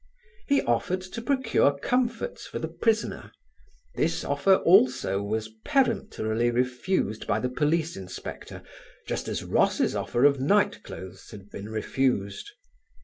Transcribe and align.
He 0.47 0.63
offered 0.63 1.01
to 1.03 1.21
procure 1.21 1.77
comforts 1.77 2.47
for 2.47 2.57
the 2.57 2.67
prisoner: 2.67 3.31
this 3.93 4.23
offer 4.23 4.55
also 4.55 5.21
was 5.21 5.49
peremptorily 5.63 6.49
refused 6.49 7.27
by 7.27 7.39
the 7.39 7.49
police 7.49 7.95
inspector 7.95 8.63
just 9.07 9.27
as 9.27 9.43
Ross's 9.43 9.95
offer 9.95 10.25
of 10.25 10.39
night 10.41 10.81
clothes 10.81 11.29
had 11.29 11.51
been 11.51 11.69
refused. 11.69 12.49